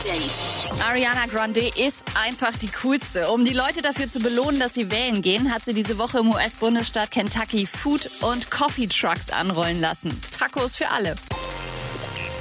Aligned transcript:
Update. 0.00 0.82
Ariana 0.82 1.26
Grande 1.26 1.60
ist 1.60 2.04
einfach 2.14 2.56
die 2.56 2.70
coolste. 2.82 3.30
Um 3.30 3.44
die 3.44 3.52
Leute 3.52 3.82
dafür 3.82 4.08
zu 4.08 4.18
belohnen, 4.20 4.58
dass 4.58 4.72
sie 4.74 4.90
wählen 4.90 5.20
gehen, 5.20 5.52
hat 5.52 5.64
sie 5.64 5.74
diese 5.74 5.98
Woche 5.98 6.20
im 6.20 6.30
US-Bundesstaat 6.30 7.10
Kentucky 7.10 7.66
Food- 7.66 8.08
und 8.22 8.50
Coffee-Trucks 8.50 9.30
anrollen 9.30 9.80
lassen. 9.80 10.08
Tacos 10.38 10.76
für 10.76 10.88
alle. 10.88 11.14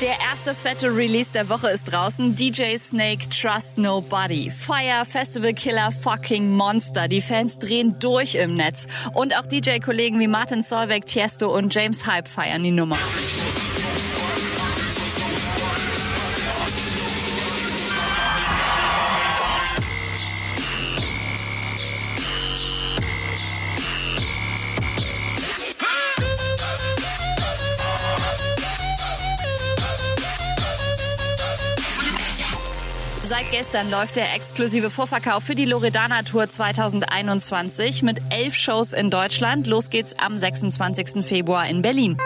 Der 0.00 0.14
erste 0.30 0.54
fette 0.54 0.94
Release 0.94 1.32
der 1.34 1.48
Woche 1.48 1.70
ist 1.70 1.90
draußen. 1.90 2.36
DJ 2.36 2.76
Snake 2.78 3.28
Trust 3.30 3.76
Nobody. 3.76 4.52
Fire, 4.52 5.04
Festival 5.04 5.52
Killer, 5.52 5.90
fucking 5.90 6.50
Monster. 6.50 7.08
Die 7.08 7.20
Fans 7.20 7.58
drehen 7.58 7.98
durch 7.98 8.36
im 8.36 8.54
Netz. 8.54 8.86
Und 9.14 9.36
auch 9.36 9.46
DJ-Kollegen 9.46 10.20
wie 10.20 10.28
Martin 10.28 10.62
Solveig, 10.62 11.06
Tiesto 11.06 11.52
und 11.52 11.74
James 11.74 12.06
Hype 12.06 12.28
feiern 12.28 12.62
die 12.62 12.70
Nummer. 12.70 12.98
Seit 33.28 33.50
gestern 33.50 33.90
läuft 33.90 34.16
der 34.16 34.34
exklusive 34.34 34.88
Vorverkauf 34.88 35.42
für 35.42 35.54
die 35.54 35.66
Loredana 35.66 36.22
Tour 36.22 36.48
2021 36.48 38.02
mit 38.02 38.22
elf 38.30 38.54
Shows 38.54 38.94
in 38.94 39.10
Deutschland. 39.10 39.66
Los 39.66 39.90
geht's 39.90 40.18
am 40.18 40.38
26. 40.38 41.26
Februar 41.26 41.68
in 41.68 41.82
Berlin. 41.82 42.16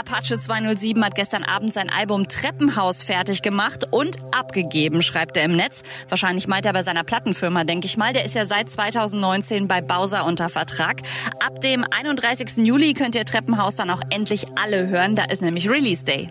Apache 0.00 0.38
207 0.38 1.04
hat 1.04 1.16
gestern 1.16 1.44
Abend 1.44 1.74
sein 1.74 1.90
Album 1.90 2.28
Treppenhaus 2.28 3.02
fertig 3.02 3.42
gemacht 3.42 3.86
und 3.90 4.16
abgegeben, 4.32 5.02
schreibt 5.02 5.36
er 5.36 5.44
im 5.44 5.54
Netz. 5.54 5.82
Wahrscheinlich 6.08 6.48
meint 6.48 6.64
er 6.64 6.72
bei 6.72 6.82
seiner 6.82 7.04
Plattenfirma, 7.04 7.64
denke 7.64 7.84
ich 7.84 7.98
mal. 7.98 8.14
Der 8.14 8.24
ist 8.24 8.34
ja 8.34 8.46
seit 8.46 8.70
2019 8.70 9.68
bei 9.68 9.82
Bowser 9.82 10.24
unter 10.24 10.48
Vertrag. 10.48 11.02
Ab 11.46 11.60
dem 11.60 11.84
31. 11.84 12.64
Juli 12.64 12.94
könnt 12.94 13.14
ihr 13.16 13.26
Treppenhaus 13.26 13.74
dann 13.74 13.90
auch 13.90 14.00
endlich 14.08 14.46
alle 14.56 14.86
hören. 14.86 15.14
Da 15.14 15.24
ist 15.24 15.42
nämlich 15.42 15.68
Release 15.68 16.04
Day. 16.04 16.30